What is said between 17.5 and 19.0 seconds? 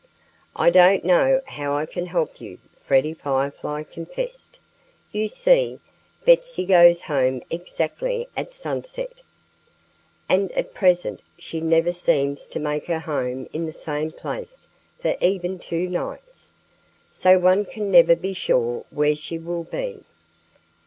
can never be sure